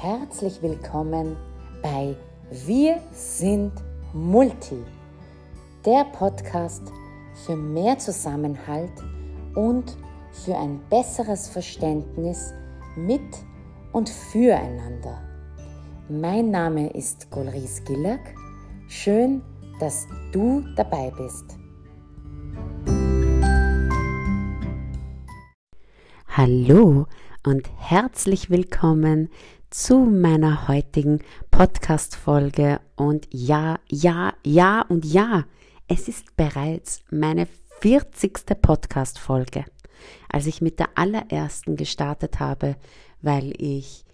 [0.00, 1.36] herzlich willkommen
[1.82, 2.14] bei
[2.52, 3.72] Wir sind
[4.12, 4.80] Multi,
[5.84, 6.84] der Podcast
[7.44, 8.92] für mehr Zusammenhalt
[9.56, 9.96] und
[10.30, 12.52] für ein besseres Verständnis
[12.94, 13.22] mit
[13.90, 15.20] und füreinander.
[16.08, 18.36] Mein Name ist Golris Gillack.
[18.86, 19.42] Schön,
[19.80, 21.58] dass du dabei bist.
[26.28, 27.06] Hallo
[27.44, 29.28] und herzlich willkommen
[29.70, 32.80] zu meiner heutigen Podcast-Folge.
[32.96, 35.44] Und ja, ja, ja und ja,
[35.88, 37.46] es ist bereits meine
[37.80, 38.60] 40.
[38.60, 39.64] Podcast-Folge.
[40.28, 42.76] Als ich mit der allerersten gestartet habe,
[43.20, 44.04] weil ich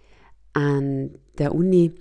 [0.53, 1.93] an der Uni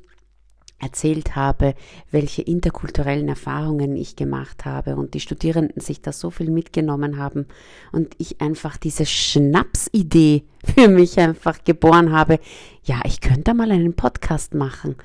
[0.79, 1.75] erzählt habe,
[2.11, 7.47] welche interkulturellen Erfahrungen ich gemacht habe und die Studierenden sich da so viel mitgenommen haben
[7.91, 12.39] und ich einfach diese Schnapsidee für mich einfach geboren habe,
[12.83, 14.95] ja, ich könnte mal einen Podcast machen,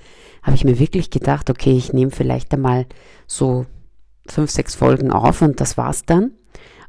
[0.43, 2.87] habe ich mir wirklich gedacht, okay, ich nehme vielleicht einmal
[3.27, 3.67] so
[4.27, 6.33] fünf, sechs Folgen auf und das war's dann.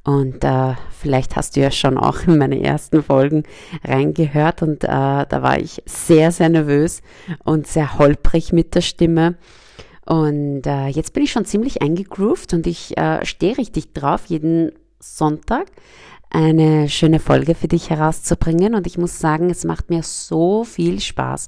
[0.04, 3.44] Und äh, vielleicht hast du ja schon auch in meine ersten Folgen
[3.84, 7.02] reingehört und äh, da war ich sehr, sehr nervös
[7.44, 9.36] und sehr holprig mit der Stimme.
[10.06, 14.72] Und äh, jetzt bin ich schon ziemlich eingegroovt und ich äh, stehe richtig drauf, jeden
[15.00, 15.68] Sonntag
[16.32, 18.76] eine schöne Folge für dich herauszubringen.
[18.76, 21.48] Und ich muss sagen, es macht mir so viel Spaß,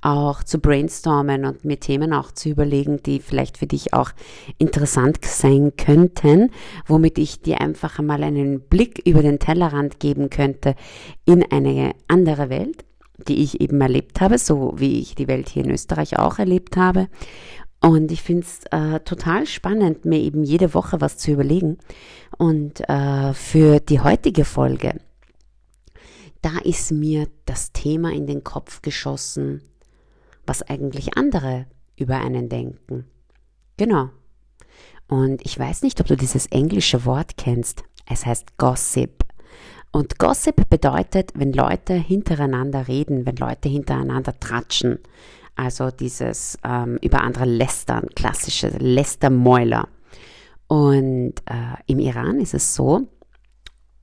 [0.00, 4.10] auch zu brainstormen und mir Themen auch zu überlegen, die vielleicht für dich auch
[4.58, 6.50] interessant sein könnten,
[6.86, 10.74] womit ich dir einfach einmal einen Blick über den Tellerrand geben könnte
[11.24, 12.84] in eine andere Welt
[13.26, 16.76] die ich eben erlebt habe, so wie ich die Welt hier in Österreich auch erlebt
[16.76, 17.08] habe.
[17.80, 21.78] Und ich finde es äh, total spannend, mir eben jede Woche was zu überlegen.
[22.36, 25.00] Und äh, für die heutige Folge,
[26.42, 29.62] da ist mir das Thema in den Kopf geschossen,
[30.48, 31.66] was eigentlich andere
[31.96, 33.04] über einen denken.
[33.76, 34.10] Genau.
[35.08, 37.84] Und ich weiß nicht, ob du dieses englische Wort kennst.
[38.06, 39.24] Es heißt Gossip.
[39.90, 44.98] Und Gossip bedeutet, wenn Leute hintereinander reden, wenn Leute hintereinander tratschen.
[45.56, 49.88] Also dieses ähm, über andere lästern, klassische Lästermäuler.
[50.66, 53.08] Und äh, im Iran ist es so,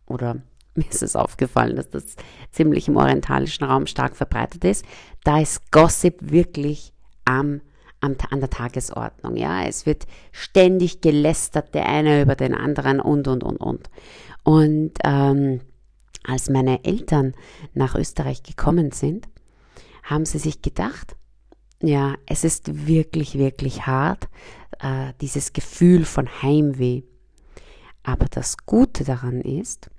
[0.08, 0.42] oder
[0.76, 2.16] mir ist es aufgefallen, dass das
[2.52, 4.84] ziemlich im orientalischen Raum stark verbreitet ist.
[5.26, 6.94] Da ist Gossip wirklich
[7.26, 7.60] am,
[8.00, 9.36] am, an der Tagesordnung.
[9.36, 13.90] Ja, es wird ständig gelästert, der eine über den anderen und, und, und, und.
[14.44, 15.62] Und ähm,
[16.24, 17.34] als meine Eltern
[17.74, 19.28] nach Österreich gekommen sind,
[20.04, 21.16] haben sie sich gedacht,
[21.82, 24.30] ja, es ist wirklich, wirklich hart,
[24.80, 27.02] äh, dieses Gefühl von Heimweh.
[28.04, 29.90] Aber das Gute daran ist,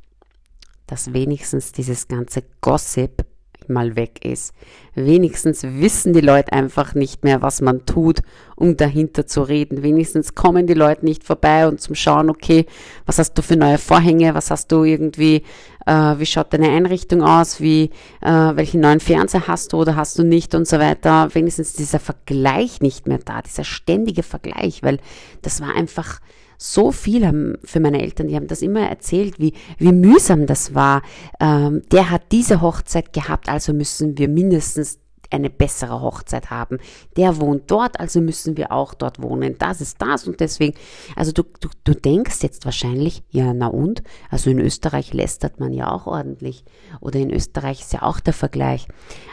[0.86, 3.26] dass wenigstens dieses ganze Gossip
[3.68, 4.54] mal weg ist.
[4.94, 8.22] Wenigstens wissen die Leute einfach nicht mehr, was man tut,
[8.56, 9.82] um dahinter zu reden.
[9.82, 12.66] Wenigstens kommen die Leute nicht vorbei und zum Schauen, okay,
[13.04, 15.42] was hast du für neue Vorhänge, was hast du irgendwie,
[15.86, 17.90] äh, wie schaut deine Einrichtung aus, wie,
[18.22, 21.28] äh, welchen neuen Fernseher hast du oder hast du nicht und so weiter.
[21.34, 24.98] Wenigstens dieser Vergleich nicht mehr da, dieser ständige Vergleich, weil
[25.42, 26.20] das war einfach,
[26.58, 30.74] so viel haben für meine Eltern, die haben das immer erzählt, wie, wie mühsam das
[30.74, 31.02] war.
[31.40, 34.98] Ähm, der hat diese Hochzeit gehabt, also müssen wir mindestens
[35.30, 36.78] eine bessere Hochzeit haben.
[37.16, 39.56] Der wohnt dort, also müssen wir auch dort wohnen.
[39.58, 40.76] Das ist das und deswegen,
[41.14, 44.02] also du, du, du denkst jetzt wahrscheinlich, ja, na und?
[44.30, 46.64] Also in Österreich lästert man ja auch ordentlich.
[47.00, 48.86] Oder in Österreich ist ja auch der Vergleich.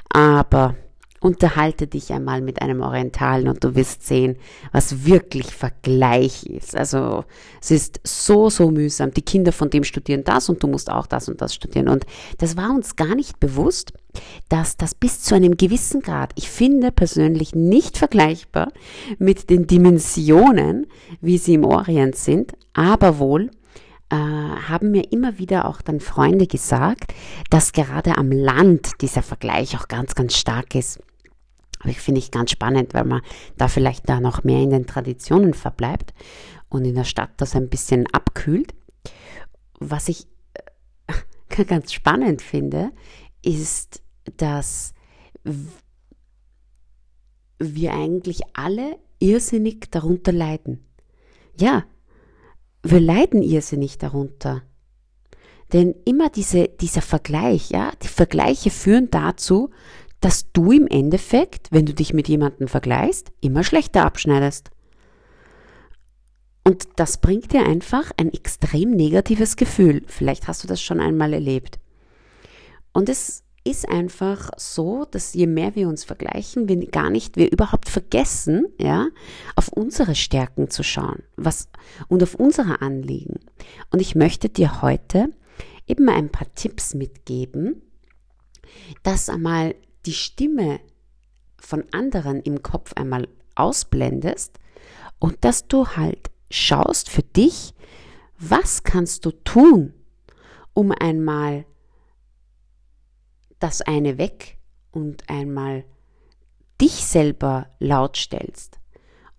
[0.09, 0.75] Aber
[1.23, 4.35] Unterhalte dich einmal mit einem Orientalen und du wirst sehen,
[4.73, 6.75] was wirklich Vergleich ist.
[6.75, 7.23] Also
[7.61, 9.11] es ist so, so mühsam.
[9.11, 11.88] Die Kinder von dem studieren das und du musst auch das und das studieren.
[11.88, 12.06] Und
[12.39, 13.94] das war uns gar nicht bewusst,
[14.50, 18.73] dass das bis zu einem gewissen Grad, ich finde persönlich nicht vergleichbar
[19.17, 20.87] mit den Dimensionen,
[21.22, 23.49] wie sie im Orient sind, aber wohl
[24.09, 27.14] äh, haben mir immer wieder auch dann Freunde gesagt,
[27.49, 30.99] dass gerade am Land dieser Vergleich auch ganz, ganz stark ist.
[31.84, 33.22] Aber ich finde ich ganz spannend, weil man
[33.58, 36.14] da vielleicht da noch mehr in den Traditionen verbleibt
[36.70, 38.74] und in der Stadt das ein bisschen abkühlt.
[39.80, 40.28] Was ich
[41.58, 42.91] äh, ganz spannend finde,
[43.44, 44.02] ist,
[44.38, 44.94] dass
[47.59, 50.86] wir eigentlich alle irrsinnig darunter leiden.
[51.59, 51.84] Ja,
[52.82, 54.64] wir leiden irrsinnig darunter.
[55.74, 59.72] Denn immer diese, dieser Vergleich, ja, die Vergleiche führen dazu,
[60.23, 64.72] dass du im Endeffekt, wenn du dich mit jemandem vergleichst, immer schlechter abschneidest.
[66.64, 70.02] Und das bringt dir einfach ein extrem negatives Gefühl.
[70.08, 71.78] Vielleicht hast du das schon einmal erlebt.
[72.93, 77.52] Und es ist einfach so, dass je mehr wir uns vergleichen, wir gar nicht, wir
[77.52, 79.09] überhaupt vergessen, ja,
[79.58, 81.67] auf unsere Stärken zu schauen, was,
[82.08, 83.41] und auf unsere Anliegen.
[83.91, 85.34] Und ich möchte dir heute
[85.85, 87.81] eben ein paar Tipps mitgeben,
[89.03, 90.79] dass einmal die Stimme
[91.59, 94.59] von anderen im Kopf einmal ausblendest
[95.20, 97.73] und dass du halt schaust für dich,
[98.38, 99.94] was kannst du tun,
[100.73, 101.66] um einmal
[103.59, 104.58] das eine weg
[104.91, 105.85] und einmal
[106.82, 108.83] dich selber laut stellst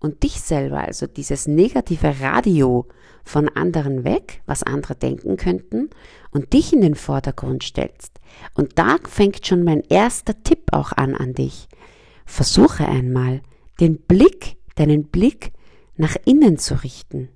[0.05, 2.87] und dich selber, also dieses negative Radio
[3.23, 5.89] von anderen weg, was andere denken könnten,
[6.31, 8.19] und dich in den Vordergrund stellst.
[8.53, 11.67] Und da fängt schon mein erster Tipp auch an an dich.
[12.25, 13.41] Versuche einmal,
[13.79, 15.51] den Blick, deinen Blick
[15.97, 17.29] nach innen zu richten.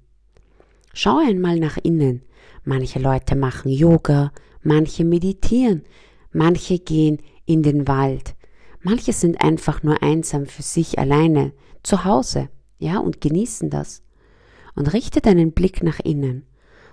[0.94, 2.24] Schau einmal nach innen.
[2.64, 4.32] Manche Leute machen Yoga,
[4.62, 5.84] manche meditieren,
[6.32, 8.36] Manche gehen in den Wald.
[8.82, 12.50] Manche sind einfach nur einsam für sich alleine, zu Hause,
[12.80, 14.02] ja, und genießen das.
[14.76, 16.48] Und richte deinen Blick nach innen.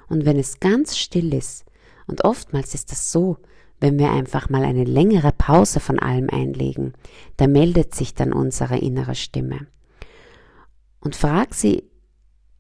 [0.09, 1.65] Und wenn es ganz still ist,
[2.07, 3.39] und oftmals ist das so,
[3.81, 6.95] wenn wir einfach mal eine längere Pause von allem einlegen,
[7.37, 9.67] da meldet sich dann unsere innere Stimme.
[11.01, 11.85] Und frag sie,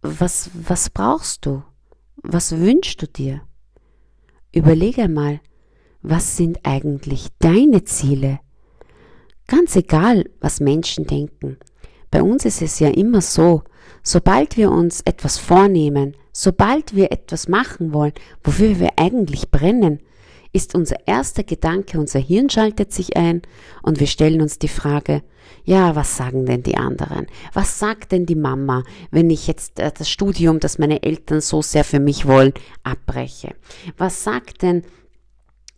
[0.02, 1.62] was, was brauchst du?
[2.16, 3.42] Was wünschst du dir?
[4.52, 5.40] Überlege mal,
[6.02, 8.40] was sind eigentlich deine Ziele?
[9.46, 11.58] Ganz egal, was Menschen denken.
[12.10, 13.62] Bei uns ist es ja immer so,
[14.02, 18.12] sobald wir uns etwas vornehmen, sobald wir etwas machen wollen,
[18.44, 20.00] wofür wir eigentlich brennen,
[20.52, 23.42] ist unser erster Gedanke, unser Hirn schaltet sich ein
[23.82, 25.22] und wir stellen uns die Frage,
[25.64, 27.26] ja, was sagen denn die anderen?
[27.52, 31.60] Was sagt denn die Mama, wenn ich jetzt äh, das Studium, das meine Eltern so
[31.60, 32.52] sehr für mich wollen,
[32.84, 33.54] abbreche?
[33.96, 34.84] Was sagt denn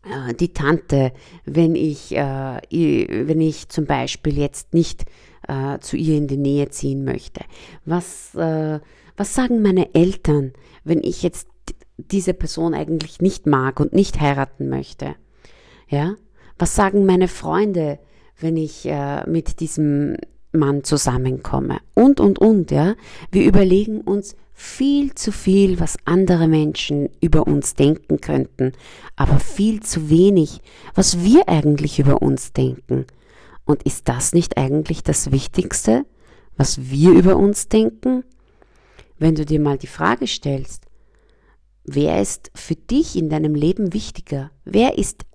[0.05, 1.13] äh, die Tante,
[1.45, 5.07] wenn ich, äh, wenn ich zum Beispiel jetzt nicht
[5.49, 7.41] äh, zu ihr in die Nähe ziehen möchte?
[7.85, 8.81] Was, äh,
[9.17, 10.53] was sagen meine Eltern,
[10.85, 11.49] wenn ich jetzt
[11.97, 15.17] diese Person eigentlich nicht mag und nicht heiraten möchte?
[15.89, 16.15] Ja?
[16.59, 17.99] Was sagen meine Freunde,
[18.41, 20.17] wenn ich äh, mit diesem
[20.53, 21.79] Mann zusammenkomme?
[21.95, 22.95] Und, und, und, ja?
[23.31, 28.73] Wir überlegen uns viel zu viel, was andere Menschen über uns denken könnten,
[29.15, 30.61] aber viel zu wenig,
[30.95, 33.07] was wir eigentlich über uns denken.
[33.69, 36.07] Und ist das nicht eigentlich das Wichtigste,
[36.57, 38.25] was wir über uns denken?
[39.19, 40.87] Wenn du dir mal die Frage stellst,
[41.85, 44.51] wer ist für dich in deinem Leben wichtiger?
[44.65, 45.27] Wer ist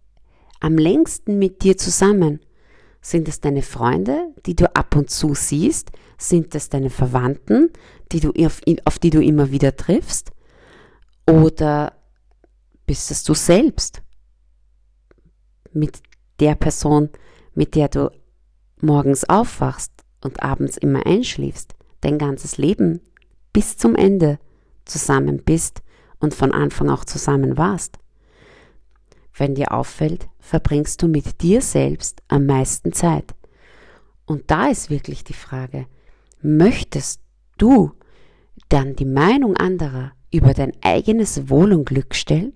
[0.62, 2.40] am längsten mit dir zusammen?
[3.02, 5.92] Sind es deine Freunde, die du ab und zu siehst?
[6.18, 7.70] Sind es deine Verwandten,
[8.12, 10.32] die du auf, auf die du immer wieder triffst?
[11.30, 11.94] Oder
[12.88, 14.02] bist es du selbst
[15.72, 16.02] mit
[16.40, 17.10] der Person,
[17.54, 18.10] mit der du
[18.84, 19.92] morgens aufwachst
[20.22, 23.02] und abends immer einschläfst, dein ganzes Leben
[23.52, 24.40] bis zum Ende
[24.86, 25.82] zusammen bist
[26.20, 27.98] und von Anfang auch zusammen warst?
[29.36, 33.34] Wenn dir auffällt, verbringst du mit dir selbst am meisten Zeit.
[34.26, 35.88] Und da ist wirklich die Frage,
[36.42, 37.22] möchtest
[37.58, 37.92] du
[38.70, 42.54] dann die Meinung anderer über dein eigenes Wohl und Glück stellen?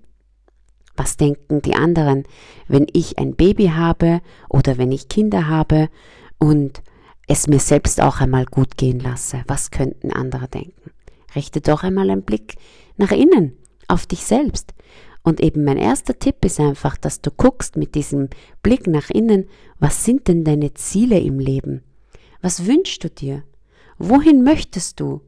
[0.98, 2.24] Was denken die anderen,
[2.66, 5.90] wenn ich ein Baby habe oder wenn ich Kinder habe
[6.38, 6.82] und
[7.28, 9.44] es mir selbst auch einmal gut gehen lasse?
[9.46, 10.90] Was könnten andere denken?
[11.36, 12.56] Richte doch einmal einen Blick
[12.96, 14.74] nach innen, auf dich selbst.
[15.22, 18.28] Und eben mein erster Tipp ist einfach, dass du guckst mit diesem
[18.64, 21.84] Blick nach innen, was sind denn deine Ziele im Leben?
[22.42, 23.44] Was wünschst du dir?
[23.98, 25.20] Wohin möchtest du?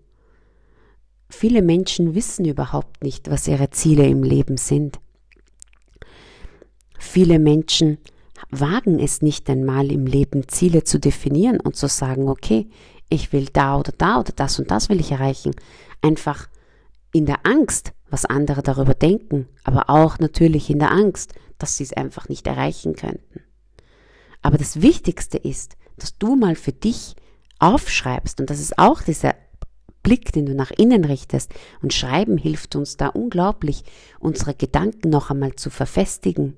[1.28, 4.98] Viele Menschen wissen überhaupt nicht, was ihre Ziele im Leben sind.
[7.00, 7.99] Viele Menschen
[8.50, 12.69] wagen es nicht einmal im Leben Ziele zu definieren und zu sagen, okay,
[13.09, 15.54] ich will da oder da oder das und das will ich erreichen.
[16.02, 16.49] Einfach
[17.12, 21.85] in der Angst, was andere darüber denken, aber auch natürlich in der Angst, dass sie
[21.85, 23.40] es einfach nicht erreichen könnten.
[24.42, 27.16] Aber das Wichtigste ist, dass du mal für dich
[27.59, 29.35] aufschreibst und das ist auch dieser
[30.02, 31.52] Blick, den du nach innen richtest
[31.83, 33.85] und Schreiben hilft uns da unglaublich,
[34.19, 36.57] unsere Gedanken noch einmal zu verfestigen.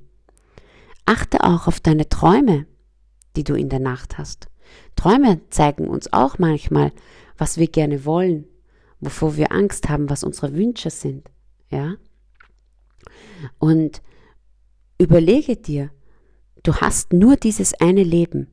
[1.06, 2.66] Achte auch auf deine Träume,
[3.36, 4.48] die du in der Nacht hast.
[4.96, 6.92] Träume zeigen uns auch manchmal,
[7.36, 8.46] was wir gerne wollen,
[9.00, 11.28] wovor wir Angst haben, was unsere Wünsche sind
[11.72, 11.96] ja.
[13.58, 14.02] Und
[14.98, 15.90] überlege dir,
[16.62, 18.48] du hast nur dieses eine Leben.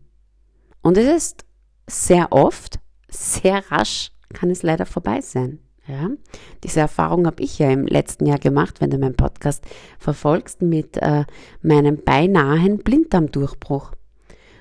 [0.81, 1.45] Und es ist
[1.87, 2.79] sehr oft,
[3.09, 5.59] sehr rasch, kann es leider vorbei sein,
[5.89, 6.12] Ja,
[6.63, 9.65] diese Erfahrung habe ich ja im letzten Jahr gemacht, wenn du meinen Podcast
[9.98, 11.25] verfolgst, mit äh,
[11.63, 13.93] meinem beinahen Blinddarmdurchbruch.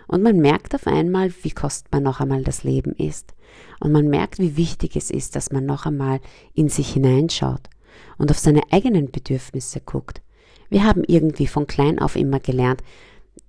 [0.06, 3.34] Und man merkt auf einmal, wie kostbar noch einmal das Leben ist.
[3.78, 6.20] Und man merkt, wie wichtig es ist, dass man noch einmal
[6.54, 7.68] in sich hineinschaut
[8.16, 10.22] und auf seine eigenen Bedürfnisse guckt.
[10.70, 12.82] Wir haben irgendwie von klein auf immer gelernt,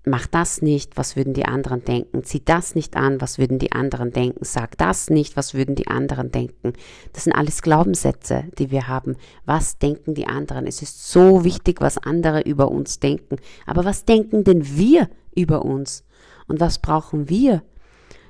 [0.05, 3.71] mach das nicht, was würden die anderen denken, zieh das nicht an, was würden die
[3.71, 6.73] anderen denken, sag das nicht, was würden die anderen denken.
[7.13, 9.17] Das sind alles Glaubenssätze, die wir haben.
[9.45, 10.67] Was denken die anderen?
[10.67, 13.37] Es ist so wichtig, was andere über uns denken.
[13.65, 16.03] Aber was denken denn wir über uns?
[16.47, 17.61] Und was brauchen wir?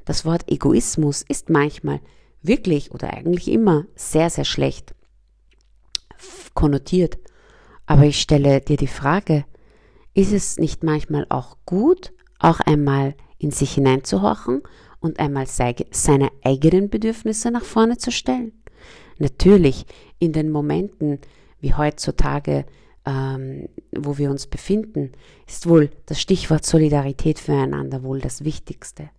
[0.06, 2.02] Das Wort Egoismus ist manchmal
[2.42, 4.96] wirklich oder eigentlich immer sehr, sehr schlecht
[6.54, 7.18] konnotiert.
[7.86, 9.46] Aber ich stelle dir die Frage,
[10.20, 14.64] ist es nicht manchmal auch gut, auch einmal in sich hineinzuhorchen
[15.00, 18.52] und einmal seine eigenen Bedürfnisse nach vorne zu stellen?
[19.18, 19.86] Natürlich,
[20.20, 21.20] in den Momenten
[21.62, 22.66] wie heutzutage,
[23.06, 25.14] ähm, wo wir uns befinden,
[25.48, 29.10] ist wohl das Stichwort Solidarität füreinander wohl das Wichtigste.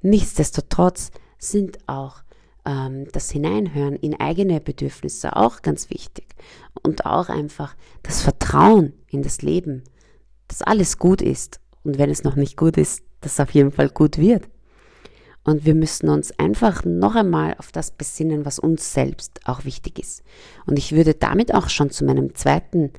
[0.00, 2.22] Nichtsdestotrotz sind auch
[2.64, 6.28] ähm, das Hineinhören in eigene Bedürfnisse auch ganz wichtig
[6.82, 9.84] und auch einfach das Vertrauen in das Leben,
[10.50, 13.70] dass alles gut ist und wenn es noch nicht gut ist, dass es auf jeden
[13.70, 14.48] Fall gut wird.
[15.44, 20.00] Und wir müssen uns einfach noch einmal auf das besinnen, was uns selbst auch wichtig
[20.00, 20.24] ist.
[20.66, 22.92] Und ich würde damit auch schon zu meinem zweiten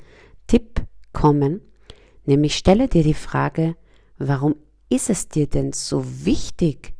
[0.46, 0.80] Tipp
[1.12, 1.60] kommen,
[2.24, 3.76] nämlich stelle dir die Frage,
[4.16, 4.56] warum
[4.88, 6.94] ist es dir denn so wichtig,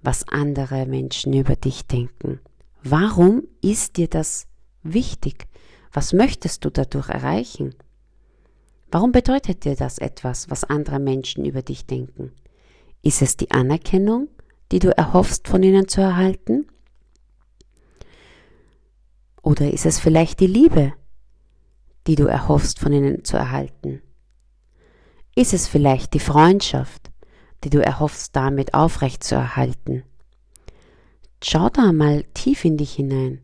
[0.00, 2.40] was andere Menschen über dich denken?
[2.82, 4.46] Warum ist dir das
[4.82, 5.46] wichtig?
[5.92, 7.74] Was möchtest du dadurch erreichen?
[8.92, 12.30] Warum bedeutet dir das etwas, was andere Menschen über dich denken?
[13.02, 14.28] Ist es die Anerkennung,
[14.70, 16.68] die du erhoffst von ihnen zu erhalten?
[19.42, 20.92] Oder ist es vielleicht die Liebe,
[22.06, 24.00] die du erhoffst von ihnen zu erhalten?
[25.34, 27.12] Ist es vielleicht die Freundschaft,
[27.64, 30.04] die du erhoffst damit aufrechtzuerhalten.
[31.42, 33.40] Schau da mal tief in dich hinein,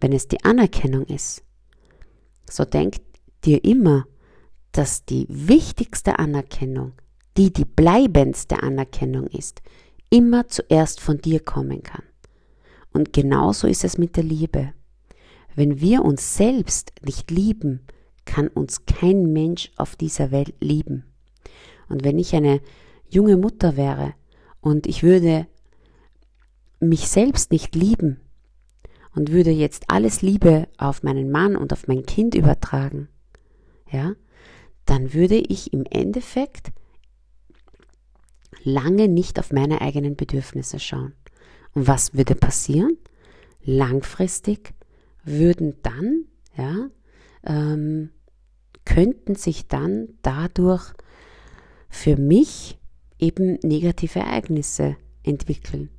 [0.00, 1.42] wenn es die Anerkennung ist.
[2.48, 2.96] So denk
[3.44, 4.06] dir immer,
[4.76, 6.92] dass die wichtigste Anerkennung,
[7.36, 9.62] die die bleibendste Anerkennung ist,
[10.10, 12.02] immer zuerst von dir kommen kann.
[12.92, 14.72] Und genauso ist es mit der Liebe.
[15.54, 17.80] Wenn wir uns selbst nicht lieben,
[18.24, 21.04] kann uns kein Mensch auf dieser Welt lieben.
[21.88, 22.60] Und wenn ich eine
[23.08, 24.14] junge Mutter wäre
[24.60, 25.46] und ich würde
[26.80, 28.20] mich selbst nicht lieben
[29.14, 33.08] und würde jetzt alles Liebe auf meinen Mann und auf mein Kind übertragen,
[33.90, 34.14] ja,
[34.86, 36.72] dann würde ich im Endeffekt
[38.62, 41.14] lange nicht auf meine eigenen Bedürfnisse schauen.
[41.74, 42.96] Und was würde passieren?
[43.62, 44.72] Langfristig
[45.24, 46.24] würden dann,
[46.56, 46.88] ja,
[47.44, 48.10] ähm,
[48.84, 50.92] könnten sich dann dadurch
[51.88, 52.78] für mich
[53.18, 55.90] eben negative Ereignisse entwickeln.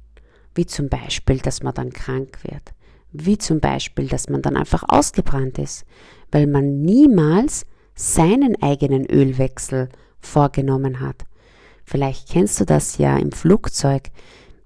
[0.55, 2.73] Wie zum Beispiel, dass man dann krank wird.
[3.11, 5.85] Wie zum Beispiel, dass man dann einfach ausgebrannt ist,
[6.31, 7.65] weil man niemals
[7.97, 9.89] seinen eigenen Ölwechsel
[10.19, 11.25] vorgenommen hat.
[11.83, 14.09] Vielleicht kennst du das ja im Flugzeug,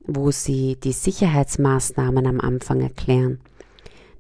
[0.06, 3.40] wo sie die Sicherheitsmaßnahmen am Anfang erklären.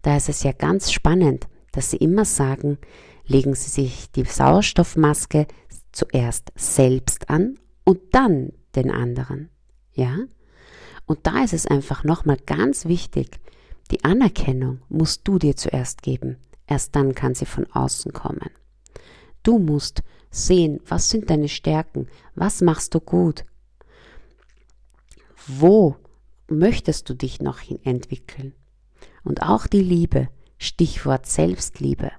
[0.01, 2.77] Da ist es ja ganz spannend, dass sie immer sagen,
[3.25, 5.47] legen Sie sich die Sauerstoffmaske
[5.91, 9.49] zuerst selbst an und dann den anderen.
[9.93, 10.17] Ja?
[11.05, 13.39] Und da ist es einfach nochmal ganz wichtig,
[13.91, 16.37] die Anerkennung musst du dir zuerst geben.
[16.67, 18.49] Erst dann kann sie von außen kommen.
[19.43, 23.45] Du musst sehen, was sind deine Stärken, was machst du gut,
[25.48, 25.95] wo
[26.48, 28.53] möchtest du dich noch hin entwickeln.
[29.24, 32.12] Und auch die Liebe, Stichwort Selbstliebe,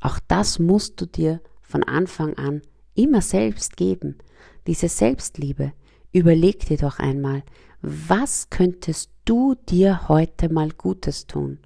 [0.00, 2.62] auch das musst du dir von Anfang an
[2.94, 4.18] immer selbst geben
[4.66, 5.72] diese Selbstliebe,
[6.12, 7.42] überleg dir doch einmal,
[7.82, 11.58] was könntest du dir heute mal Gutes tun?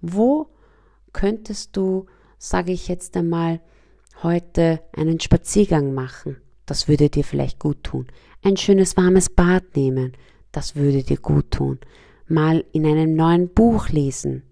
[0.00, 0.48] Wo
[1.12, 2.06] könntest du,
[2.38, 3.60] sage ich jetzt einmal,
[4.22, 6.36] heute einen Spaziergang machen?
[6.66, 8.06] Das würde dir vielleicht gut tun.
[8.42, 10.12] Ein schönes warmes Bad nehmen,
[10.52, 11.78] das würde dir gut tun.
[12.28, 14.42] Mal in einem neuen Buch lesen,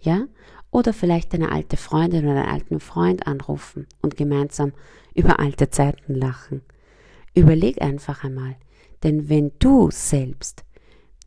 [0.00, 0.26] ja?
[0.70, 4.72] Oder vielleicht eine alte Freundin oder einen alten Freund anrufen und gemeinsam
[5.14, 6.62] über alte Zeiten lachen.
[7.34, 8.56] Überleg einfach einmal,
[9.02, 10.64] denn wenn du selbst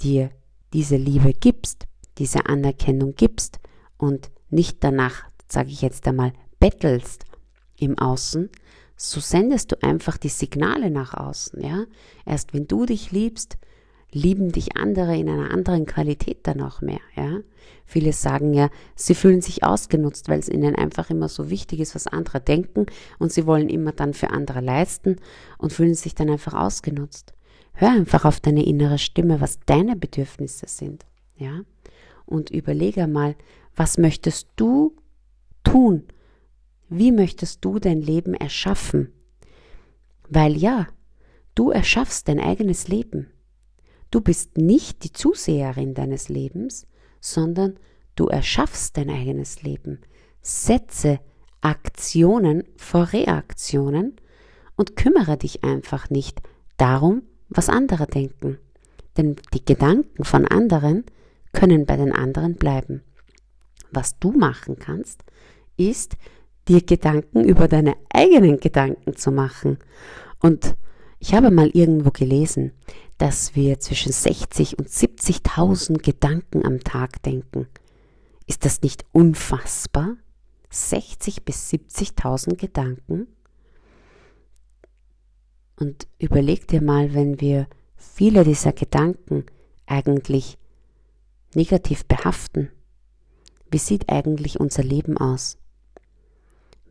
[0.01, 0.31] dir
[0.73, 1.85] diese Liebe gibst,
[2.17, 3.59] diese Anerkennung gibst
[3.97, 7.25] und nicht danach, sage ich jetzt einmal, bettelst
[7.77, 8.49] im Außen,
[8.97, 11.85] so sendest du einfach die Signale nach außen, ja?
[12.25, 13.57] Erst wenn du dich liebst,
[14.11, 17.39] lieben dich andere in einer anderen Qualität dann auch mehr, ja.
[17.85, 21.93] Viele sagen ja, sie fühlen sich ausgenutzt, weil es ihnen einfach immer so wichtig ist,
[21.93, 22.85] was andere denken
[23.19, 25.17] und sie wollen immer dann für andere leisten
[25.57, 27.33] und fühlen sich dann einfach ausgenutzt.
[27.73, 31.05] Hör einfach auf deine innere Stimme, was deine Bedürfnisse sind,
[31.35, 31.61] ja.
[32.25, 33.35] Und überlege mal,
[33.75, 34.95] was möchtest du
[35.63, 36.03] tun?
[36.89, 39.11] Wie möchtest du dein Leben erschaffen?
[40.29, 40.87] Weil ja,
[41.55, 43.31] du erschaffst dein eigenes Leben.
[44.11, 46.87] Du bist nicht die Zuseherin deines Lebens,
[47.19, 47.79] sondern
[48.15, 50.01] du erschaffst dein eigenes Leben.
[50.41, 51.19] Setze
[51.61, 54.15] Aktionen vor Reaktionen
[54.75, 56.41] und kümmere dich einfach nicht
[56.77, 58.59] darum, was andere denken.
[59.17, 61.05] Denn die Gedanken von anderen
[61.53, 63.01] können bei den anderen bleiben.
[63.91, 65.23] Was du machen kannst,
[65.77, 66.17] ist,
[66.67, 69.77] dir Gedanken über deine eigenen Gedanken zu machen.
[70.39, 70.75] Und
[71.19, 72.71] ich habe mal irgendwo gelesen,
[73.17, 77.67] dass wir zwischen 60 und 70.000 Gedanken am Tag denken.
[78.45, 80.17] Ist das nicht unfassbar?
[80.69, 83.27] 60 bis 70.000 Gedanken?
[85.77, 89.45] Und überleg dir mal, wenn wir viele dieser Gedanken
[89.85, 90.57] eigentlich
[91.53, 92.71] negativ behaften,
[93.71, 95.57] wie sieht eigentlich unser Leben aus?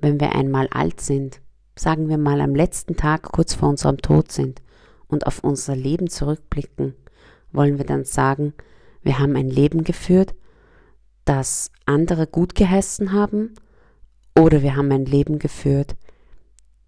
[0.04, 1.40] Wenn wir einmal alt sind,
[1.76, 4.60] sagen wir mal am letzten Tag kurz vor unserem Tod sind
[5.08, 6.94] und auf unser Leben zurückblicken,
[7.52, 8.52] wollen wir dann sagen,
[9.02, 10.34] wir haben ein Leben geführt,
[11.24, 13.54] das andere gut geheißen haben,
[14.38, 15.96] oder wir haben ein Leben geführt,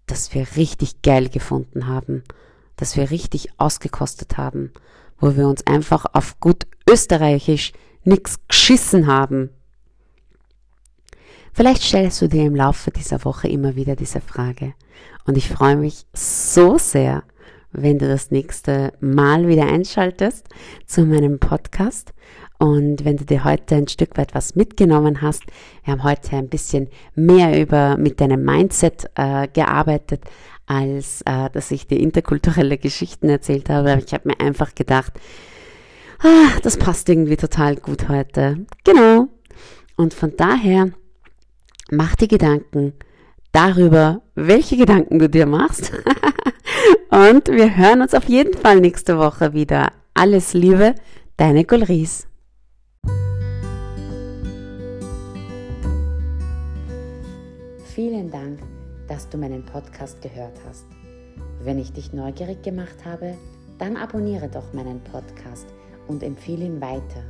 [0.05, 2.23] das wir richtig geil gefunden haben,
[2.75, 4.71] das wir richtig ausgekostet haben,
[5.17, 9.49] wo wir uns einfach auf gut österreichisch nix geschissen haben.
[11.57, 14.75] Vielleicht stellst du dir im Laufe dieser Woche immer wieder diese Frage.
[15.25, 17.23] Und ich freue mich so sehr,
[17.71, 20.45] wenn du das nächste Mal wieder einschaltest
[20.85, 22.13] zu meinem Podcast.
[22.59, 25.45] Und wenn du dir heute ein Stück weit was mitgenommen hast,
[25.83, 30.25] wir haben heute ein bisschen mehr über mit deinem Mindset äh, gearbeitet,
[30.67, 33.99] als äh, dass ich dir interkulturelle Geschichten erzählt habe.
[34.05, 35.13] Ich habe mir einfach gedacht,
[36.19, 38.63] ah, das passt irgendwie total gut heute.
[38.83, 39.29] Genau.
[39.95, 40.91] Und von daher
[41.91, 42.93] mach dir Gedanken
[43.51, 45.91] darüber, welche Gedanken du dir machst.
[47.09, 49.91] Und wir hören uns auf jeden Fall nächste Woche wieder.
[50.13, 50.95] Alles Liebe,
[51.37, 52.27] deine Gulris.
[57.95, 58.59] Vielen Dank,
[59.07, 60.85] dass du meinen Podcast gehört hast.
[61.63, 63.35] Wenn ich dich neugierig gemacht habe,
[63.79, 65.67] dann abonniere doch meinen Podcast
[66.07, 67.23] und empfehle ihn weiter.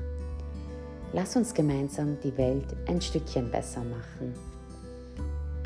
[1.14, 4.34] Lass uns gemeinsam die Welt ein Stückchen besser machen.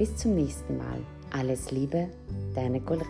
[0.02, 1.00] Bis zum nächsten Mal.
[1.30, 2.10] Alles Liebe,
[2.56, 3.06] deine Golris.